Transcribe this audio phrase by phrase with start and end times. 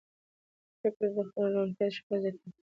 [0.81, 2.49] د پرېکړو روڼتیا شفافیت زیاتوي